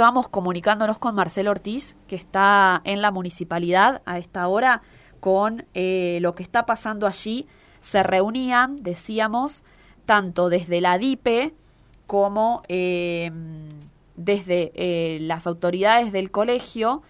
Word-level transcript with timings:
vamos 0.00 0.28
comunicándonos 0.28 0.98
con 0.98 1.14
Marcelo 1.14 1.50
Ortiz, 1.50 1.96
que 2.06 2.16
está 2.16 2.80
en 2.84 3.02
la 3.02 3.10
municipalidad 3.10 4.02
a 4.04 4.18
esta 4.18 4.46
hora, 4.48 4.82
con 5.20 5.66
eh, 5.74 6.18
lo 6.22 6.34
que 6.34 6.42
está 6.42 6.66
pasando 6.66 7.06
allí. 7.06 7.46
Se 7.80 8.02
reunían, 8.02 8.76
decíamos, 8.76 9.64
tanto 10.04 10.48
desde 10.48 10.80
la 10.80 10.98
DIPE 10.98 11.54
como 12.06 12.62
eh, 12.68 13.30
desde 14.16 14.72
eh, 14.74 15.18
las 15.20 15.46
autoridades 15.46 16.12
del 16.12 16.30
colegio. 16.30 17.02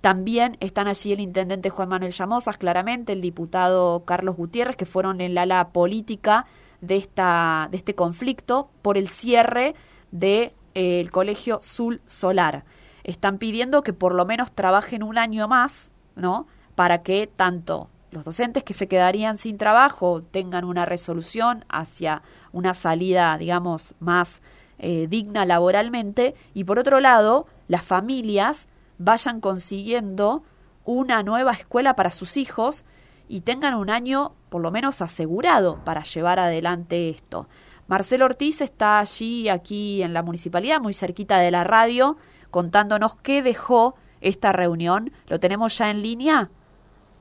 También 0.00 0.56
están 0.60 0.86
allí 0.86 1.12
el 1.12 1.20
intendente 1.20 1.70
Juan 1.70 1.88
Manuel 1.88 2.12
Llamosas, 2.12 2.56
claramente, 2.56 3.12
el 3.12 3.20
diputado 3.20 4.04
Carlos 4.04 4.36
Gutiérrez, 4.36 4.76
que 4.76 4.86
fueron 4.86 5.20
en 5.20 5.34
la 5.34 5.42
ala 5.42 5.70
política 5.70 6.46
de, 6.80 6.96
esta, 6.96 7.68
de 7.70 7.76
este 7.76 7.94
conflicto 7.94 8.70
por 8.82 8.96
el 8.96 9.08
cierre 9.08 9.74
de, 10.12 10.54
el 10.74 11.10
colegio 11.10 11.60
Sul 11.62 12.00
Solar. 12.06 12.64
Están 13.04 13.38
pidiendo 13.38 13.82
que 13.82 13.92
por 13.92 14.14
lo 14.14 14.26
menos 14.26 14.52
trabajen 14.52 15.02
un 15.02 15.18
año 15.18 15.48
más, 15.48 15.92
¿no? 16.14 16.46
Para 16.74 17.02
que 17.02 17.26
tanto 17.26 17.88
los 18.10 18.24
docentes 18.24 18.64
que 18.64 18.74
se 18.74 18.88
quedarían 18.88 19.36
sin 19.36 19.58
trabajo 19.58 20.22
tengan 20.22 20.64
una 20.64 20.86
resolución 20.86 21.64
hacia 21.68 22.22
una 22.52 22.74
salida, 22.74 23.36
digamos, 23.36 23.94
más 24.00 24.40
eh, 24.78 25.06
digna 25.08 25.44
laboralmente 25.44 26.34
y 26.54 26.64
por 26.64 26.78
otro 26.78 27.00
lado, 27.00 27.46
las 27.66 27.84
familias 27.84 28.68
vayan 28.98 29.40
consiguiendo 29.40 30.42
una 30.84 31.22
nueva 31.22 31.52
escuela 31.52 31.94
para 31.96 32.10
sus 32.10 32.36
hijos 32.36 32.84
y 33.28 33.42
tengan 33.42 33.74
un 33.74 33.90
año 33.90 34.32
por 34.48 34.62
lo 34.62 34.70
menos 34.70 35.02
asegurado 35.02 35.84
para 35.84 36.02
llevar 36.02 36.38
adelante 36.38 37.10
esto. 37.10 37.46
Marcelo 37.88 38.26
Ortiz 38.26 38.60
está 38.60 38.98
allí, 38.98 39.48
aquí 39.48 40.02
en 40.02 40.12
la 40.12 40.22
municipalidad, 40.22 40.78
muy 40.78 40.92
cerquita 40.92 41.38
de 41.38 41.50
la 41.50 41.64
radio, 41.64 42.18
contándonos 42.50 43.16
qué 43.16 43.42
dejó 43.42 43.94
esta 44.20 44.52
reunión. 44.52 45.10
¿Lo 45.26 45.40
tenemos 45.40 45.78
ya 45.78 45.90
en 45.90 46.02
línea? 46.02 46.50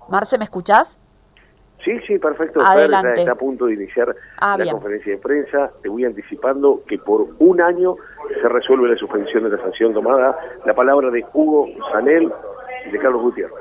Marce, 0.10 0.38
¿me 0.38 0.44
escuchás? 0.44 1.00
Sí, 1.86 1.98
sí, 2.06 2.20
perfecto. 2.20 2.60
Adelante. 2.60 3.22
Está, 3.22 3.32
a 3.32 3.36
punto 3.36 3.68
de 3.68 3.76
iniciar 3.76 4.14
ah, 4.40 4.58
la 4.58 4.70
conferencia 4.74 5.14
de 5.14 5.20
prensa. 5.20 5.72
Te 5.82 5.88
voy 5.88 6.04
anticipando 6.04 6.84
que 6.86 6.98
por 6.98 7.28
un 7.40 7.62
año 7.62 7.96
se 8.42 8.50
resuelve 8.50 8.90
la 8.90 8.98
suspensión 8.98 9.46
de 9.46 9.52
la 9.52 9.64
sanción 9.64 9.94
tomada. 9.94 10.38
La 10.66 10.74
palabra 10.74 11.10
de 11.12 11.24
Hugo 11.34 11.70
Sanel 11.94 12.30
y 12.86 12.92
de 12.92 13.00
Carlos 13.00 13.22
Gutiérrez. 13.22 13.54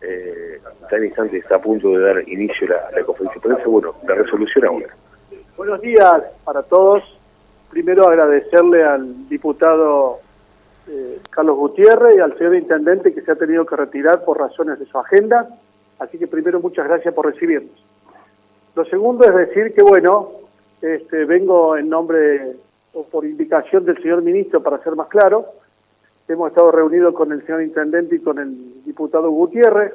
Eh, 0.00 0.58
en 0.90 1.04
instante 1.04 1.36
está 1.36 1.56
a 1.56 1.60
punto 1.60 1.90
de 1.90 2.00
dar 2.00 2.28
inicio 2.28 2.66
la, 2.66 2.90
la 2.96 3.04
conferencia 3.04 3.42
de 3.42 3.48
prensa. 3.48 3.68
Bueno, 3.68 3.94
la 4.08 4.14
resolución 4.14 4.64
ahora. 4.64 4.88
Buenos 5.62 5.80
días 5.80 6.24
para 6.42 6.64
todos. 6.64 7.04
Primero 7.70 8.08
agradecerle 8.08 8.82
al 8.82 9.28
diputado 9.28 10.18
eh, 10.88 11.20
Carlos 11.30 11.56
Gutiérrez 11.56 12.16
y 12.16 12.18
al 12.18 12.36
señor 12.36 12.56
intendente 12.56 13.14
que 13.14 13.20
se 13.20 13.30
ha 13.30 13.36
tenido 13.36 13.64
que 13.64 13.76
retirar 13.76 14.24
por 14.24 14.40
razones 14.40 14.80
de 14.80 14.86
su 14.86 14.98
agenda. 14.98 15.46
Así 16.00 16.18
que 16.18 16.26
primero 16.26 16.58
muchas 16.58 16.88
gracias 16.88 17.14
por 17.14 17.26
recibirnos. 17.26 17.70
Lo 18.74 18.84
segundo 18.86 19.24
es 19.24 19.36
decir 19.36 19.72
que, 19.72 19.82
bueno, 19.82 20.32
este, 20.80 21.26
vengo 21.26 21.76
en 21.76 21.88
nombre 21.88 22.56
o 22.94 23.04
por 23.04 23.24
indicación 23.24 23.84
del 23.84 24.02
señor 24.02 24.22
ministro, 24.22 24.64
para 24.64 24.78
ser 24.78 24.96
más 24.96 25.06
claro. 25.06 25.44
Hemos 26.26 26.48
estado 26.48 26.72
reunidos 26.72 27.14
con 27.14 27.30
el 27.30 27.40
señor 27.46 27.62
intendente 27.62 28.16
y 28.16 28.20
con 28.20 28.40
el 28.40 28.82
diputado 28.82 29.30
Gutiérrez, 29.30 29.92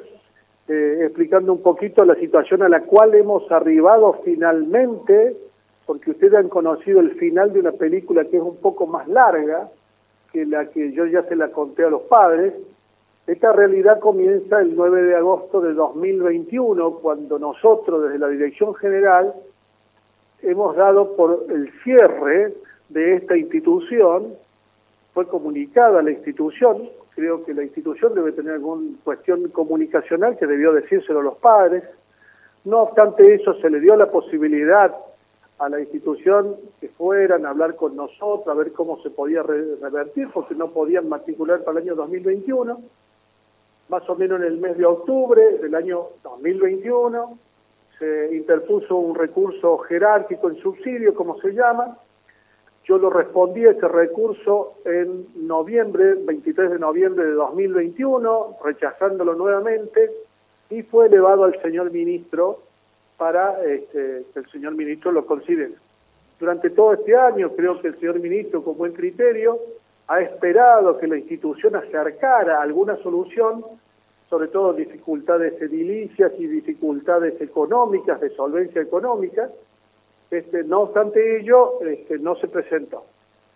eh, 0.66 1.00
explicando 1.02 1.52
un 1.52 1.60
poquito 1.60 2.06
la 2.06 2.14
situación 2.14 2.62
a 2.62 2.70
la 2.70 2.80
cual 2.80 3.14
hemos 3.14 3.52
arribado 3.52 4.18
finalmente, 4.24 5.36
porque 5.88 6.10
ustedes 6.10 6.34
han 6.34 6.50
conocido 6.50 7.00
el 7.00 7.12
final 7.12 7.50
de 7.50 7.60
una 7.60 7.72
película 7.72 8.26
que 8.26 8.36
es 8.36 8.42
un 8.42 8.58
poco 8.58 8.86
más 8.86 9.08
larga 9.08 9.70
que 10.30 10.44
la 10.44 10.66
que 10.66 10.92
yo 10.92 11.06
ya 11.06 11.22
se 11.22 11.34
la 11.34 11.48
conté 11.48 11.82
a 11.84 11.88
los 11.88 12.02
padres, 12.02 12.52
esta 13.26 13.54
realidad 13.54 13.98
comienza 13.98 14.60
el 14.60 14.76
9 14.76 15.02
de 15.04 15.16
agosto 15.16 15.62
de 15.62 15.72
2021, 15.72 16.90
cuando 16.96 17.38
nosotros 17.38 18.02
desde 18.02 18.18
la 18.18 18.28
Dirección 18.28 18.74
General 18.74 19.32
hemos 20.42 20.76
dado 20.76 21.16
por 21.16 21.46
el 21.48 21.72
cierre 21.82 22.52
de 22.90 23.14
esta 23.14 23.38
institución, 23.38 24.34
fue 25.14 25.26
comunicada 25.26 26.02
la 26.02 26.10
institución, 26.10 26.86
creo 27.14 27.46
que 27.46 27.54
la 27.54 27.62
institución 27.62 28.14
debe 28.14 28.32
tener 28.32 28.52
alguna 28.52 28.90
cuestión 29.02 29.48
comunicacional 29.48 30.36
que 30.36 30.46
debió 30.46 30.70
decírselo 30.70 31.20
a 31.20 31.24
los 31.24 31.38
padres, 31.38 31.82
no 32.66 32.82
obstante 32.82 33.32
eso 33.32 33.54
se 33.54 33.70
le 33.70 33.80
dio 33.80 33.96
la 33.96 34.10
posibilidad 34.10 34.94
a 35.58 35.68
la 35.68 35.80
institución 35.80 36.54
que 36.80 36.88
fueran 36.88 37.44
a 37.44 37.50
hablar 37.50 37.74
con 37.76 37.96
nosotros, 37.96 38.46
a 38.48 38.54
ver 38.54 38.72
cómo 38.72 39.02
se 39.02 39.10
podía 39.10 39.42
revertir, 39.42 40.28
porque 40.32 40.54
no 40.54 40.68
podían 40.70 41.08
matricular 41.08 41.64
para 41.64 41.78
el 41.78 41.84
año 41.84 41.94
2021 41.96 42.78
más 43.88 44.08
o 44.08 44.16
menos 44.16 44.40
en 44.40 44.46
el 44.46 44.58
mes 44.58 44.76
de 44.76 44.84
octubre 44.84 45.58
del 45.58 45.74
año 45.74 46.08
2021, 46.22 47.38
se 47.98 48.36
interpuso 48.36 48.96
un 48.96 49.14
recurso 49.14 49.78
jerárquico 49.78 50.48
en 50.48 50.56
subsidio, 50.56 51.14
como 51.14 51.40
se 51.40 51.52
llama. 51.52 51.96
Yo 52.84 52.98
lo 52.98 53.10
respondí 53.10 53.66
a 53.66 53.72
ese 53.72 53.88
recurso 53.88 54.74
en 54.84 55.26
noviembre, 55.46 56.14
23 56.14 56.70
de 56.70 56.78
noviembre 56.78 57.24
de 57.24 57.32
2021, 57.32 58.58
rechazándolo 58.64 59.34
nuevamente, 59.34 60.10
y 60.70 60.82
fue 60.82 61.06
elevado 61.06 61.44
al 61.44 61.60
señor 61.60 61.90
ministro 61.90 62.60
para 63.18 63.62
este, 63.64 64.24
que 64.32 64.38
el 64.38 64.50
señor 64.50 64.74
ministro 64.74 65.12
lo 65.12 65.26
considere. 65.26 65.74
Durante 66.38 66.70
todo 66.70 66.94
este 66.94 67.16
año, 67.16 67.50
creo 67.50 67.80
que 67.80 67.88
el 67.88 67.98
señor 67.98 68.20
ministro, 68.20 68.62
con 68.62 68.78
buen 68.78 68.92
criterio, 68.92 69.58
ha 70.06 70.20
esperado 70.20 70.96
que 70.96 71.08
la 71.08 71.18
institución 71.18 71.76
acercara 71.76 72.62
alguna 72.62 72.96
solución, 72.96 73.64
sobre 74.30 74.48
todo 74.48 74.72
dificultades 74.72 75.60
edilicias 75.60 76.32
y 76.38 76.46
dificultades 76.46 77.40
económicas, 77.40 78.20
de 78.20 78.30
solvencia 78.30 78.80
económica. 78.80 79.50
Este, 80.30 80.62
no 80.62 80.82
obstante 80.82 81.40
ello, 81.40 81.82
este, 81.82 82.18
no 82.18 82.36
se 82.36 82.46
presentó. 82.46 83.02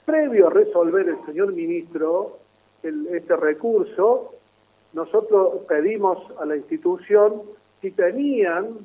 Previo 0.05 0.49
a 0.49 0.51
resolver 0.51 1.09
el 1.09 1.25
señor 1.25 1.53
ministro 1.53 2.39
este 2.83 3.37
recurso, 3.37 4.33
nosotros 4.93 5.63
pedimos 5.69 6.19
a 6.41 6.45
la 6.45 6.57
institución 6.57 7.43
si 7.81 7.93
tenían 7.93 8.79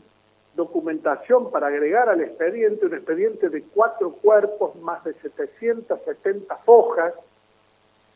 documentación 0.58 1.52
para 1.52 1.68
agregar 1.68 2.10
al 2.10 2.20
expediente, 2.20 2.88
un 2.88 2.96
expediente 2.96 3.48
de 3.48 3.62
cuatro 3.64 4.12
cuerpos, 4.12 4.76
más 4.82 5.04
de 5.04 5.14
770 5.14 6.60
hojas, 6.66 7.14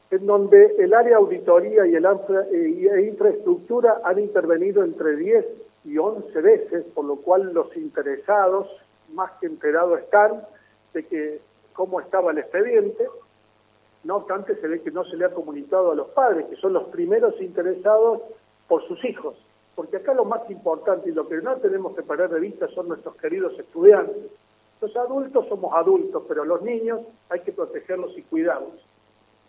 en 0.09 0.25
donde 0.25 0.75
el 0.79 0.93
área 0.93 1.17
auditoría 1.17 1.85
y 1.85 1.95
el 1.95 2.05
e 2.05 3.01
infraestructura 3.03 4.01
han 4.03 4.19
intervenido 4.19 4.83
entre 4.83 5.15
10 5.15 5.45
y 5.85 5.97
11 5.97 6.41
veces, 6.41 6.85
por 6.93 7.05
lo 7.05 7.15
cual 7.17 7.53
los 7.53 7.77
interesados 7.77 8.67
más 9.13 9.31
que 9.39 9.45
enterados 9.45 9.99
están 9.99 10.41
de 10.93 11.05
que 11.05 11.39
cómo 11.73 12.01
estaba 12.01 12.31
el 12.31 12.39
expediente. 12.39 13.07
No 14.03 14.17
obstante, 14.17 14.55
se 14.55 14.67
ve 14.67 14.81
que 14.81 14.91
no 14.91 15.05
se 15.05 15.15
le 15.15 15.25
ha 15.25 15.29
comunicado 15.29 15.91
a 15.91 15.95
los 15.95 16.09
padres, 16.09 16.47
que 16.47 16.55
son 16.55 16.73
los 16.73 16.87
primeros 16.89 17.39
interesados 17.39 18.21
por 18.67 18.85
sus 18.87 19.03
hijos. 19.05 19.35
Porque 19.81 19.97
acá 19.97 20.13
lo 20.13 20.25
más 20.25 20.47
importante 20.51 21.09
y 21.09 21.11
lo 21.11 21.27
que 21.27 21.37
no 21.37 21.55
tenemos 21.57 21.95
que 21.95 22.03
parar 22.03 22.29
de 22.29 22.39
vista 22.39 22.67
son 22.67 22.87
nuestros 22.87 23.15
queridos 23.15 23.57
estudiantes. 23.57 24.29
Los 24.79 24.95
adultos 24.95 25.47
somos 25.47 25.73
adultos, 25.73 26.23
pero 26.27 26.45
los 26.45 26.61
niños 26.61 26.99
hay 27.29 27.39
que 27.39 27.51
protegerlos 27.51 28.15
y 28.15 28.21
cuidarlos. 28.21 28.75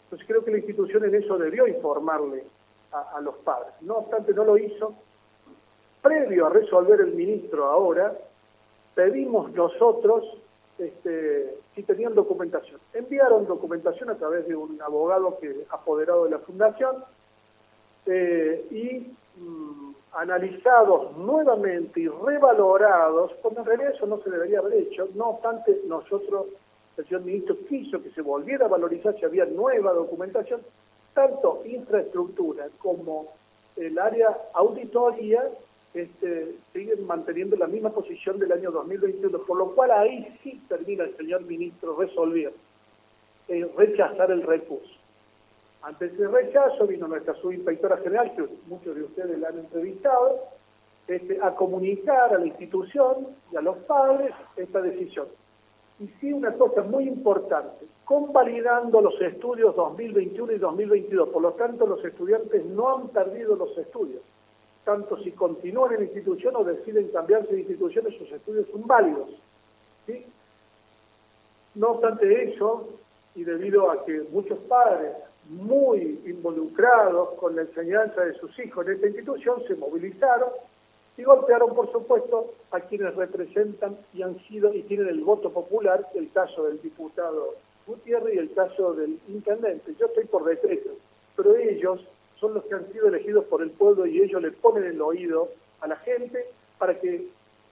Entonces 0.04 0.26
creo 0.26 0.42
que 0.42 0.52
la 0.52 0.56
institución 0.56 1.04
en 1.04 1.16
eso 1.16 1.36
debió 1.36 1.66
informarle 1.66 2.44
a, 2.92 3.20
los 3.20 3.34
padres. 3.44 3.74
No 3.82 3.98
obstante, 3.98 4.32
no 4.32 4.44
lo 4.44 4.56
hizo. 4.56 4.94
Previo 6.00 6.46
a 6.46 6.48
resolver 6.48 7.02
el 7.02 7.12
ministro 7.12 7.66
ahora, 7.66 8.16
pedimos 8.94 9.52
nosotros 9.52 10.24
este, 10.78 11.58
si 11.74 11.82
tenían 11.82 12.14
documentación. 12.14 12.80
Enviaron 12.94 13.46
documentación 13.46 14.08
a 14.08 14.14
través 14.14 14.48
de 14.48 14.56
un 14.56 14.80
abogado 14.80 15.38
que 15.38 15.66
apoderado 15.68 16.24
de 16.24 16.30
la 16.30 16.38
fundación 16.38 17.04
eh, 18.06 18.66
y 18.70 19.14
mm, 19.38 19.91
analizados 20.14 21.16
nuevamente 21.16 22.00
y 22.00 22.08
revalorados, 22.08 23.32
porque 23.42 23.60
en 23.60 23.66
realidad 23.66 23.94
eso 23.94 24.06
no 24.06 24.20
se 24.22 24.30
debería 24.30 24.58
haber 24.58 24.74
hecho, 24.74 25.08
no 25.14 25.30
obstante 25.30 25.80
nosotros 25.86 26.46
el 26.96 27.04
señor 27.06 27.22
ministro 27.22 27.56
quiso 27.68 28.02
que 28.02 28.10
se 28.10 28.20
volviera 28.20 28.66
a 28.66 28.68
valorizar 28.68 29.16
si 29.18 29.24
había 29.24 29.46
nueva 29.46 29.92
documentación, 29.92 30.60
tanto 31.14 31.62
infraestructura 31.64 32.66
como 32.78 33.28
el 33.76 33.98
área 33.98 34.36
auditoría 34.52 35.42
este, 35.94 36.54
siguen 36.72 37.06
manteniendo 37.06 37.56
la 37.56 37.66
misma 37.66 37.90
posición 37.90 38.38
del 38.38 38.52
año 38.52 38.70
2021, 38.70 39.38
por 39.40 39.56
lo 39.56 39.74
cual 39.74 39.90
ahí 39.90 40.38
sí 40.42 40.60
termina 40.68 41.04
el 41.04 41.16
señor 41.16 41.42
ministro 41.42 41.96
resolviendo 41.96 42.56
eh, 43.48 43.66
rechazar 43.76 44.30
el 44.30 44.42
recurso. 44.42 45.01
Ante 45.82 46.06
ese 46.06 46.28
rechazo 46.28 46.86
vino 46.86 47.08
nuestra 47.08 47.34
subinspectora 47.34 47.96
general, 47.98 48.32
que 48.34 48.46
muchos 48.66 48.94
de 48.94 49.02
ustedes 49.02 49.38
la 49.38 49.48
han 49.48 49.58
entrevistado, 49.58 50.38
este, 51.08 51.40
a 51.42 51.54
comunicar 51.54 52.32
a 52.32 52.38
la 52.38 52.46
institución 52.46 53.26
y 53.50 53.56
a 53.56 53.60
los 53.60 53.78
padres 53.78 54.32
esta 54.56 54.80
decisión. 54.80 55.26
Y 55.98 56.06
sí 56.20 56.32
una 56.32 56.52
cosa 56.52 56.82
muy 56.82 57.08
importante, 57.08 57.86
convalidando 58.04 59.00
los 59.00 59.20
estudios 59.20 59.74
2021 59.74 60.52
y 60.52 60.58
2022. 60.58 61.28
Por 61.28 61.42
lo 61.42 61.52
tanto, 61.52 61.86
los 61.86 62.04
estudiantes 62.04 62.64
no 62.66 62.96
han 62.96 63.08
perdido 63.08 63.56
los 63.56 63.76
estudios. 63.76 64.22
Tanto 64.84 65.16
si 65.18 65.32
continúan 65.32 65.92
en 65.94 65.98
la 65.98 66.04
institución 66.04 66.54
o 66.56 66.64
deciden 66.64 67.08
cambiarse 67.08 67.52
de 67.52 67.60
institución, 67.60 68.06
esos 68.06 68.30
estudios 68.30 68.66
son 68.70 68.86
válidos. 68.86 69.28
No 71.74 71.92
obstante 71.92 72.50
eso, 72.50 72.88
y 73.34 73.44
debido 73.44 73.90
a 73.90 74.04
que 74.04 74.22
muchos 74.30 74.58
padres 74.60 75.14
muy 75.48 76.20
involucrados 76.26 77.32
con 77.32 77.56
la 77.56 77.62
enseñanza 77.62 78.22
de 78.22 78.34
sus 78.34 78.56
hijos 78.58 78.86
en 78.86 78.94
esta 78.94 79.06
institución 79.08 79.62
se 79.66 79.74
movilizaron 79.74 80.48
y 81.16 81.24
golpearon, 81.24 81.74
por 81.74 81.90
supuesto, 81.92 82.54
a 82.70 82.80
quienes 82.80 83.14
representan 83.14 83.96
y 84.14 84.22
han 84.22 84.38
sido 84.46 84.72
y 84.72 84.82
tienen 84.82 85.08
el 85.08 85.20
voto 85.20 85.50
popular, 85.50 86.06
el 86.14 86.30
caso 86.32 86.64
del 86.64 86.80
diputado 86.80 87.54
Gutiérrez 87.86 88.34
y 88.34 88.38
el 88.38 88.54
caso 88.54 88.94
del 88.94 89.18
intendente. 89.28 89.94
Yo 89.98 90.06
estoy 90.06 90.24
por 90.24 90.44
decreto, 90.44 90.90
pero 91.36 91.56
ellos 91.56 92.00
son 92.38 92.54
los 92.54 92.64
que 92.64 92.74
han 92.74 92.90
sido 92.92 93.08
elegidos 93.08 93.44
por 93.44 93.62
el 93.62 93.70
pueblo 93.70 94.06
y 94.06 94.20
ellos 94.20 94.40
le 94.40 94.52
ponen 94.52 94.84
el 94.84 95.00
oído 95.02 95.48
a 95.80 95.86
la 95.86 95.96
gente 95.96 96.46
para 96.78 96.98
que 96.98 97.28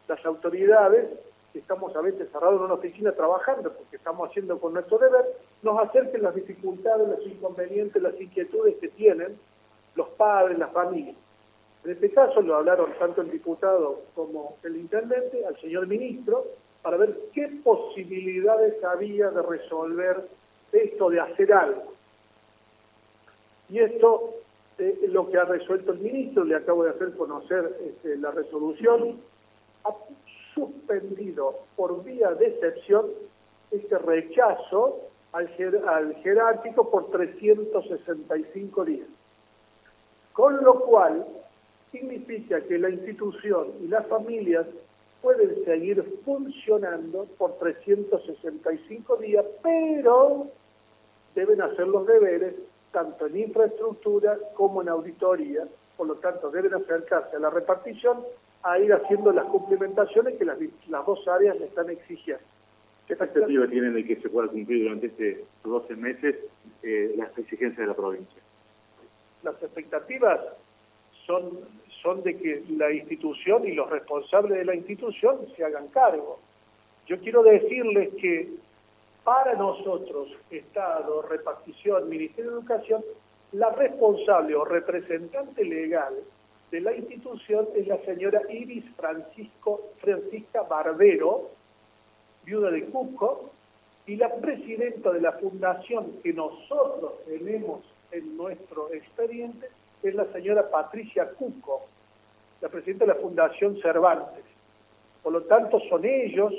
las 0.07 0.25
autoridades, 0.27 1.09
estamos 1.59 1.95
a 1.97 2.01
veces 2.01 2.29
cerrados 2.31 2.57
en 2.59 2.65
una 2.67 2.75
oficina 2.75 3.13
trabajando, 3.13 3.73
porque 3.73 3.97
estamos 3.97 4.29
haciendo 4.29 4.59
con 4.59 4.75
nuestro 4.75 4.99
deber, 4.99 5.25
nos 5.63 5.79
acerquen 5.81 6.23
las 6.23 6.35
dificultades, 6.35 7.09
los 7.09 7.27
inconvenientes, 7.27 8.03
las 8.03 8.19
inquietudes 8.21 8.77
que 8.77 8.89
tienen 8.89 9.39
los 9.97 10.09
padres, 10.11 10.59
las 10.59 10.73
familias. 10.73 11.17
En 11.85 11.93
este 11.93 12.11
caso 12.11 12.43
lo 12.43 12.57
hablaron 12.57 12.93
tanto 12.99 13.23
el 13.23 13.31
diputado 13.31 14.03
como 14.15 14.57
el 14.63 14.77
intendente 14.77 15.45
al 15.47 15.59
señor 15.59 15.87
ministro 15.87 16.45
para 16.83 16.97
ver 16.97 17.17
qué 17.33 17.49
posibilidades 17.65 18.83
había 18.85 19.31
de 19.31 19.43
resolver 19.43 20.17
esto, 20.73 21.11
de 21.11 21.21
hacer 21.21 21.53
algo. 21.53 21.93
Y 23.69 23.79
esto 23.79 24.35
es 24.79 25.03
eh, 25.03 25.09
lo 25.09 25.31
que 25.31 25.39
ha 25.39 25.45
resuelto 25.45 25.93
el 25.93 26.01
ministro, 26.01 26.45
le 26.45 26.57
acabo 26.57 26.85
de 26.85 26.91
hacer 26.91 27.15
conocer 27.17 27.77
este, 27.81 28.17
la 28.17 28.31
resolución, 28.31 29.21
suspendido 30.55 31.61
por 31.77 32.05
vía 32.05 32.35
de 32.35 32.49
excepción 32.49 33.07
este 33.71 33.99
rechazo 33.99 35.01
al, 35.33 35.49
jerárquico 36.23 36.91
por 36.91 37.11
365 37.11 38.85
días. 38.85 39.09
Con 40.33 40.63
lo 40.65 40.81
cual, 40.81 41.27
significa 41.93 42.61
que 42.63 42.79
la 42.79 42.91
institución 42.91 43.69
y 43.83 43.89
las 43.89 44.07
familias 44.07 44.67
pueden 45.23 45.65
seguir 45.65 46.03
funcionando 46.25 47.27
por 47.37 47.59
365 47.59 49.17
días, 49.17 49.45
pero 49.63 50.47
deben 51.35 51.61
hacer 51.63 51.87
los 51.87 52.07
deberes 52.07 52.55
tanto 52.93 53.27
en 53.27 53.39
infraestructura 53.39 54.37
como 54.55 54.83
en 54.83 54.89
auditoría, 54.89 55.65
por 55.97 56.07
lo 56.07 56.17
tanto 56.17 56.51
deben 56.51 56.75
acercarse 56.75 57.37
a 57.37 57.41
la 57.41 57.51
repartición 57.51 58.19
a 58.63 58.79
ir 58.79 58.93
haciendo 58.93 59.33
las 59.33 59.47
cumplimentaciones 59.47 60.37
que 60.37 60.45
las, 60.45 60.59
dos 61.07 61.27
áreas 61.29 61.59
le 61.59 61.67
están 61.67 61.89
exigiendo. 61.91 62.43
¿Qué 63.07 63.15
expectativa 63.15 63.67
tienen 63.67 63.95
de 63.95 64.05
que 64.05 64.17
se 64.17 64.29
pueda 64.29 64.49
cumplir 64.49 64.85
durante 64.85 65.07
estos 65.07 65.49
12 65.65 65.97
meses 65.97 66.37
eh, 66.83 67.15
las 67.17 67.37
exigencias 67.37 67.79
de 67.79 67.87
la 67.87 67.95
provincia? 67.95 68.41
Las 69.43 69.61
expectativas 69.63 70.41
son 71.27 71.59
son 72.03 72.23
de 72.23 72.37
que 72.37 72.63
la 72.71 72.93
institución 72.93 73.67
y 73.67 73.73
los 73.73 73.89
responsables 73.91 74.59
de 74.59 74.65
la 74.65 74.75
institución 74.75 75.39
se 75.57 75.65
hagan 75.65 75.89
cargo. 75.89 76.39
Yo 77.07 77.19
quiero 77.21 77.43
decirles 77.43 78.11
que 78.21 78.49
para 79.25 79.55
nosotros, 79.55 80.29
Estado, 80.51 81.23
repartición, 81.23 82.09
Ministerio 82.09 82.53
de 82.53 82.57
Educación, 82.59 83.05
la 83.53 83.71
responsable 83.71 84.55
o 84.55 84.65
representante 84.65 85.65
legal 85.65 86.15
de 86.71 86.81
la 86.81 86.95
institución 86.95 87.67
es 87.75 87.87
la 87.87 87.99
señora 87.99 88.43
Iris 88.49 88.85
Francisco, 88.97 89.89
Francisca 89.99 90.63
Barbero, 90.63 91.51
viuda 92.45 92.71
de 92.71 92.85
Cusco, 92.87 93.51
y 94.07 94.17
la 94.17 94.33
presidenta 94.35 95.11
de 95.13 95.21
la 95.21 95.33
fundación 95.33 96.21
que 96.23 96.33
nosotros 96.33 97.25
tenemos 97.27 97.81
en 98.13 98.37
nuestro 98.37 98.93
expediente 98.93 99.69
es 100.03 100.15
la 100.15 100.25
señora 100.33 100.71
Patricia 100.71 101.29
Cuco, 101.31 101.83
la 102.61 102.69
presidenta 102.69 103.05
de 103.05 103.15
la 103.15 103.21
Fundación 103.21 103.81
Cervantes. 103.81 104.45
Por 105.23 105.33
lo 105.33 105.43
tanto, 105.43 105.79
son 105.89 106.05
ellos 106.05 106.53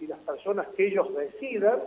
y 0.00 0.06
las 0.06 0.18
personas 0.20 0.66
que 0.76 0.86
ellos 0.86 1.14
decidan 1.14 1.80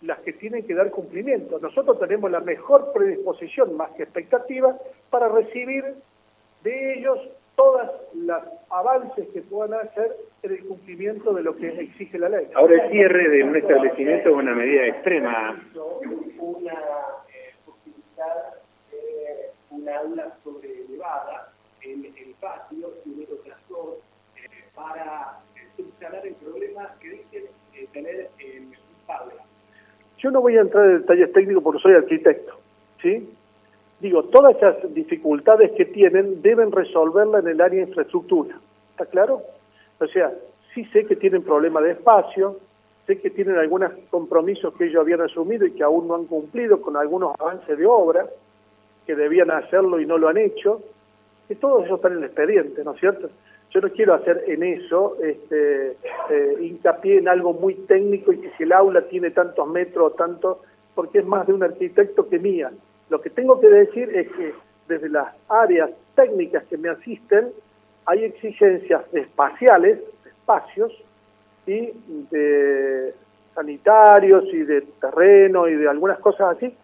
las 0.00 0.18
que 0.20 0.32
tienen 0.32 0.66
que 0.66 0.74
dar 0.74 0.90
cumplimiento. 0.90 1.58
Nosotros 1.60 1.98
tenemos 2.00 2.30
la 2.30 2.40
mejor 2.40 2.92
predisposición, 2.92 3.76
más 3.76 3.90
que 3.92 4.02
expectativa, 4.02 4.76
para 5.10 5.28
recibir 5.28 5.84
de 6.62 6.94
ellos 6.94 7.18
todas 7.56 7.90
los 8.14 8.42
avances 8.70 9.28
que 9.32 9.42
puedan 9.42 9.80
hacer 9.80 10.16
en 10.42 10.52
el 10.52 10.64
cumplimiento 10.66 11.32
de 11.32 11.42
lo 11.42 11.56
que 11.56 11.68
exige 11.68 12.18
la 12.18 12.28
ley. 12.28 12.48
Ahora 12.54 12.84
el 12.84 12.90
cierre 12.90 13.28
de 13.28 13.44
un 13.44 13.56
establecimiento 13.56 14.30
es 14.30 14.34
una 14.34 14.54
medida 14.54 14.86
extrema. 14.86 15.62
Una 16.38 16.72
eh, 16.72 17.54
posibilidad 17.64 18.54
de 18.90 19.50
una 19.70 19.98
aula 19.98 20.32
sobrelevada 20.42 21.52
en 21.82 22.04
el 22.04 22.34
patio 22.40 22.88
y 23.04 23.10
un 23.10 23.22
eh, 23.22 24.48
para 24.74 25.38
eh, 25.56 25.60
subsanar 25.76 26.26
el 26.26 26.34
problema 26.34 26.94
que 27.00 27.10
dicen 27.10 27.44
eh, 27.74 27.88
tener 27.92 28.30
en 28.38 28.68
un. 28.68 28.72
Yo 30.18 30.30
no 30.30 30.40
voy 30.40 30.56
a 30.56 30.60
entrar 30.60 30.86
en 30.86 31.00
detalles 31.00 31.32
técnicos 31.32 31.62
porque 31.62 31.82
soy 31.82 31.94
arquitecto, 31.94 32.58
¿sí? 33.02 33.28
Digo, 34.02 34.24
todas 34.24 34.56
esas 34.56 34.92
dificultades 34.92 35.70
que 35.76 35.84
tienen 35.84 36.42
deben 36.42 36.72
resolverlas 36.72 37.44
en 37.44 37.50
el 37.50 37.60
área 37.60 37.80
de 37.80 37.88
infraestructura, 37.88 38.58
¿está 38.90 39.06
claro? 39.06 39.42
O 40.00 40.06
sea, 40.08 40.32
sí 40.74 40.84
sé 40.86 41.06
que 41.06 41.14
tienen 41.14 41.44
problemas 41.44 41.84
de 41.84 41.92
espacio, 41.92 42.56
sé 43.06 43.20
que 43.20 43.30
tienen 43.30 43.54
algunos 43.54 43.92
compromisos 44.10 44.74
que 44.74 44.86
ellos 44.86 45.00
habían 45.00 45.20
asumido 45.20 45.64
y 45.66 45.70
que 45.70 45.84
aún 45.84 46.08
no 46.08 46.16
han 46.16 46.24
cumplido 46.24 46.82
con 46.82 46.96
algunos 46.96 47.36
avances 47.38 47.78
de 47.78 47.86
obra, 47.86 48.26
que 49.06 49.14
debían 49.14 49.52
hacerlo 49.52 50.00
y 50.00 50.06
no 50.06 50.18
lo 50.18 50.28
han 50.28 50.38
hecho, 50.38 50.82
que 51.46 51.54
todo 51.54 51.84
eso 51.84 51.94
está 51.94 52.08
en 52.08 52.18
el 52.18 52.24
expediente, 52.24 52.82
¿no 52.82 52.94
es 52.94 53.00
cierto? 53.00 53.30
Yo 53.70 53.80
no 53.80 53.88
quiero 53.90 54.14
hacer 54.14 54.42
en 54.48 54.64
eso 54.64 55.16
este, 55.22 55.96
eh, 56.28 56.56
hincapié 56.60 57.18
en 57.18 57.28
algo 57.28 57.52
muy 57.52 57.74
técnico 57.86 58.32
y 58.32 58.38
que 58.38 58.50
si 58.56 58.64
el 58.64 58.72
aula 58.72 59.02
tiene 59.02 59.30
tantos 59.30 59.68
metros 59.68 60.12
o 60.12 60.16
tanto, 60.16 60.62
porque 60.92 61.20
es 61.20 61.24
más 61.24 61.46
de 61.46 61.52
un 61.52 61.62
arquitecto 61.62 62.28
que 62.28 62.40
mía. 62.40 62.72
Lo 63.12 63.20
que 63.20 63.28
tengo 63.28 63.60
que 63.60 63.68
decir 63.68 64.08
es 64.16 64.26
que 64.32 64.54
desde 64.88 65.10
las 65.10 65.34
áreas 65.46 65.90
técnicas 66.14 66.64
que 66.64 66.78
me 66.78 66.88
asisten 66.88 67.52
hay 68.06 68.24
exigencias 68.24 69.02
espaciales, 69.12 69.98
espacios 70.24 70.90
y 71.66 71.92
de 72.30 73.12
sanitarios 73.54 74.44
y 74.50 74.60
de 74.60 74.80
terreno 74.98 75.68
y 75.68 75.74
de 75.74 75.90
algunas 75.90 76.20
cosas 76.20 76.56
así 76.56 76.74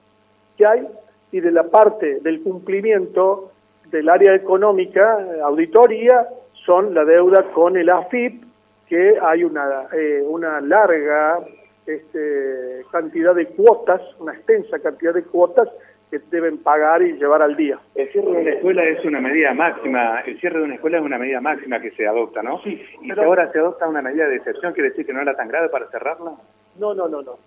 que 0.58 0.66
hay 0.66 0.86
y 1.32 1.40
de 1.40 1.50
la 1.50 1.62
parte 1.62 2.20
del 2.20 2.42
cumplimiento 2.42 3.50
del 3.86 4.10
área 4.10 4.34
económica, 4.34 5.18
auditoría, 5.42 6.28
son 6.66 6.92
la 6.92 7.06
deuda 7.06 7.44
con 7.54 7.74
el 7.78 7.88
AFIP, 7.88 8.44
que 8.86 9.18
hay 9.18 9.44
una, 9.44 9.86
eh, 9.94 10.22
una 10.28 10.60
larga 10.60 11.38
este, 11.86 12.84
cantidad 12.92 13.34
de 13.34 13.46
cuotas, 13.46 14.02
una 14.18 14.34
extensa 14.34 14.78
cantidad 14.78 15.14
de 15.14 15.22
cuotas 15.22 15.70
que 16.10 16.18
deben 16.30 16.58
pagar 16.58 17.02
y 17.02 17.12
llevar 17.14 17.42
al 17.42 17.56
día. 17.56 17.78
El 17.94 18.10
cierre 18.10 18.30
de 18.30 18.40
una 18.40 18.50
escuela 18.50 18.84
es 18.84 19.04
una 19.04 19.20
medida 19.20 19.54
máxima, 19.54 20.20
el 20.20 20.40
cierre 20.40 20.58
de 20.58 20.64
una 20.64 20.74
escuela 20.74 20.98
es 20.98 21.04
una 21.04 21.18
medida 21.18 21.40
máxima 21.40 21.80
que 21.80 21.90
se 21.92 22.06
adopta, 22.06 22.42
¿no? 22.42 22.62
Sí. 22.62 22.82
¿Y 23.02 23.10
si 23.12 23.20
ahora 23.20 23.50
se 23.52 23.58
adopta 23.58 23.88
una 23.88 24.02
medida 24.02 24.26
de 24.26 24.36
excepción, 24.36 24.72
quiere 24.72 24.90
decir 24.90 25.06
que 25.06 25.12
no 25.12 25.20
era 25.20 25.34
tan 25.34 25.48
grave 25.48 25.68
para 25.68 25.86
cerrarla? 25.88 26.32
No, 26.78 26.94
no, 26.94 27.08
no, 27.08 27.22
no. 27.22 27.38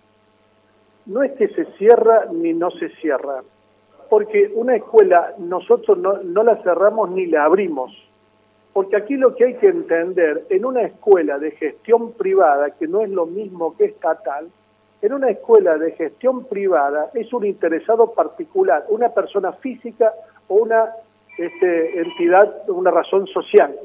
No 1.08 1.24
es 1.24 1.32
que 1.34 1.48
se 1.50 1.65
cierra 1.77 2.25
ni 2.32 2.53
no 2.53 2.70
se 2.72 2.89
cierra 3.01 3.41
porque 4.12 4.51
una 4.56 4.75
escuela 4.75 5.36
nosotros 5.38 5.98
no, 5.98 6.44
la 6.44 6.58
cerramos 6.63 7.12
ni 7.12 7.27
la 7.27 7.46
abrimos. 7.46 7.94
Porque 8.74 8.98
aquí 8.98 9.15
lo 9.15 9.38
que 9.38 9.46
hay 9.46 9.53
que 9.56 9.70
entender, 9.70 10.48
en 10.50 10.65
una 10.65 10.82
escuela 10.82 11.39
de 11.39 11.51
gestión 11.51 12.12
privada, 12.12 12.72
que 12.72 12.89
no 12.89 13.00
es 13.03 13.10
lo 13.10 13.25
mismo 13.25 13.74
que 13.77 13.86
estatal, 13.86 14.50
en 15.01 15.13
una 15.13 15.29
escuela 15.29 15.77
de 15.77 15.91
gestión 15.91 16.46
privada 16.46 17.10
es 17.13 17.34
un 17.34 17.46
interesado 17.46 18.13
particular, 18.13 18.86
una 18.89 19.10
persona 19.10 19.51
física 19.53 20.13
o 20.48 20.55
una 20.55 20.91
este, 21.38 22.00
entidad, 22.00 22.70
una 22.70 22.91
razón 22.91 23.25
social, 23.27 23.75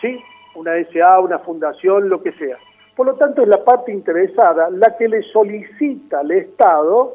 ¿sí? 0.00 0.18
Una 0.54 0.72
SA, 0.92 1.20
una 1.20 1.38
fundación, 1.40 2.08
lo 2.08 2.22
que 2.22 2.32
sea. 2.32 2.56
Por 2.96 3.06
lo 3.06 3.14
tanto, 3.14 3.42
es 3.42 3.48
la 3.48 3.62
parte 3.62 3.92
interesada 3.92 4.70
la 4.70 4.96
que 4.96 5.08
le 5.08 5.22
solicita 5.22 6.20
al 6.20 6.30
Estado 6.30 7.14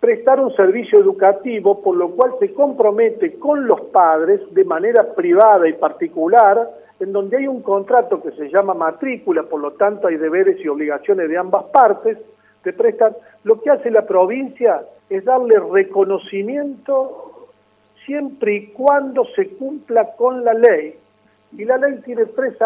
prestar 0.00 0.40
un 0.40 0.54
servicio 0.54 0.98
educativo, 0.98 1.82
por 1.82 1.96
lo 1.96 2.10
cual 2.10 2.32
se 2.38 2.52
compromete 2.52 3.38
con 3.38 3.66
los 3.66 3.80
padres 3.82 4.40
de 4.52 4.64
manera 4.64 5.14
privada 5.14 5.68
y 5.68 5.74
particular, 5.74 6.70
en 7.00 7.12
donde 7.12 7.38
hay 7.38 7.48
un 7.48 7.62
contrato 7.62 8.22
que 8.22 8.30
se 8.32 8.48
llama 8.48 8.74
matrícula, 8.74 9.42
por 9.42 9.60
lo 9.60 9.72
tanto 9.72 10.08
hay 10.08 10.16
deberes 10.16 10.58
y 10.64 10.68
obligaciones 10.68 11.28
de 11.28 11.36
ambas 11.36 11.64
partes, 11.64 12.18
te 12.62 12.72
prestan, 12.72 13.14
lo 13.42 13.60
que 13.60 13.70
hace 13.70 13.90
la 13.90 14.06
provincia 14.06 14.82
es 15.10 15.24
darle 15.24 15.58
reconocimiento 15.58 17.48
siempre 18.06 18.54
y 18.54 18.66
cuando 18.68 19.24
se 19.36 19.48
cumpla 19.56 20.14
con 20.16 20.44
la 20.44 20.54
ley. 20.54 20.96
Y 21.52 21.64
la 21.64 21.76
ley 21.76 22.00
tiene 22.04 22.26
tres, 22.26 22.56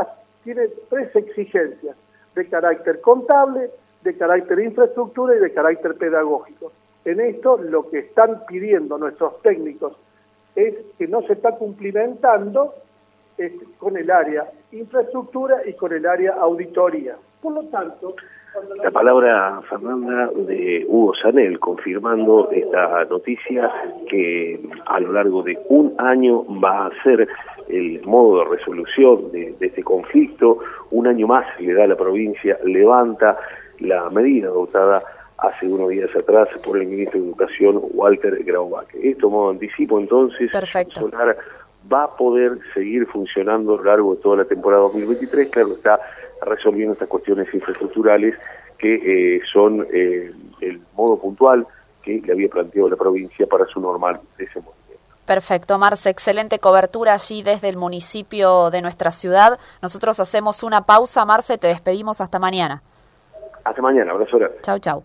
tiene 0.44 0.68
tres 0.88 1.14
exigencias 1.16 1.96
de 2.34 2.48
carácter 2.48 3.00
contable, 3.00 3.70
de 4.02 4.16
carácter 4.16 4.60
infraestructura 4.60 5.36
y 5.36 5.40
de 5.40 5.52
carácter 5.52 5.94
pedagógico. 5.96 6.72
En 7.04 7.20
esto 7.20 7.58
lo 7.58 7.90
que 7.90 8.00
están 8.00 8.44
pidiendo 8.46 8.98
nuestros 8.98 9.40
técnicos 9.42 9.94
es 10.54 10.74
que 10.96 11.06
no 11.06 11.22
se 11.22 11.34
está 11.34 11.52
cumplimentando 11.52 12.74
con 13.78 13.96
el 13.96 14.10
área 14.10 14.50
infraestructura 14.72 15.62
y 15.66 15.74
con 15.74 15.92
el 15.92 16.06
área 16.06 16.34
auditoría. 16.34 17.16
Por 17.40 17.54
lo 17.54 17.64
tanto, 17.64 18.14
la 18.82 18.90
palabra, 18.90 19.60
Fernanda, 19.68 20.30
de 20.34 20.84
Hugo 20.88 21.14
Sanel, 21.14 21.60
confirmando 21.60 22.50
esta 22.50 23.04
noticia 23.04 23.70
que 24.08 24.60
a 24.86 25.00
lo 25.00 25.12
largo 25.12 25.42
de 25.42 25.58
un 25.68 25.94
año 25.98 26.44
va 26.58 26.86
a 26.86 27.02
ser 27.02 27.28
el 27.68 28.02
modo 28.04 28.38
de 28.38 28.56
resolución 28.56 29.30
de, 29.30 29.54
este 29.60 29.82
conflicto. 29.82 30.58
Un 30.90 31.06
año 31.06 31.26
más 31.26 31.44
le 31.60 31.74
da 31.74 31.84
a 31.84 31.88
la 31.88 31.96
provincia, 31.96 32.58
levanta 32.64 33.38
la 33.78 34.08
medida 34.10 34.48
adoptada 34.48 35.02
hace 35.38 35.68
unos 35.68 35.90
días 35.90 36.10
atrás 36.16 36.48
por 36.64 36.78
el 36.78 36.88
ministro 36.88 37.20
de 37.20 37.26
Educación, 37.28 37.80
Walter 37.92 38.42
Graubach. 38.42 38.92
Esto 38.94 39.30
modo 39.30 39.50
anticipo, 39.50 40.00
entonces, 40.00 40.50
Solar 40.90 41.36
va 41.90 42.04
a 42.04 42.16
poder 42.16 42.58
seguir 42.74 43.06
funcionando 43.06 43.74
a 43.74 43.76
lo 43.78 43.84
largo 43.84 44.14
de 44.14 44.22
toda 44.22 44.36
la 44.38 44.44
temporada 44.44 44.82
2023. 44.82 45.48
Claro, 45.48 45.72
está 45.74 45.98
resolviendo 46.42 46.92
estas 46.92 47.08
cuestiones 47.08 47.52
infraestructurales 47.52 48.34
que 48.78 49.36
eh, 49.36 49.40
son 49.52 49.86
eh, 49.92 50.32
el 50.60 50.80
modo 50.94 51.18
puntual 51.18 51.66
que 52.02 52.20
le 52.24 52.32
había 52.32 52.48
planteado 52.48 52.88
la 52.88 52.96
provincia 52.96 53.46
para 53.46 53.66
su 53.66 53.80
normal 53.80 54.20
desenvolvimiento. 54.36 54.78
Perfecto, 55.26 55.78
Marce, 55.78 56.08
excelente 56.08 56.58
cobertura 56.58 57.12
allí 57.12 57.42
desde 57.42 57.68
el 57.68 57.76
municipio 57.76 58.70
de 58.70 58.80
nuestra 58.80 59.10
ciudad. 59.10 59.58
Nosotros 59.82 60.20
hacemos 60.20 60.62
una 60.62 60.82
pausa, 60.82 61.24
Marce, 61.26 61.58
te 61.58 61.66
despedimos 61.66 62.20
hasta 62.20 62.38
mañana. 62.38 62.82
Hasta 63.64 63.82
mañana, 63.82 64.12
abrazo 64.12 64.38
Chau, 64.62 64.78
chau. 64.78 65.04